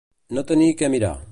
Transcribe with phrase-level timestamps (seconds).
[0.37, 1.15] No tenir què mirar.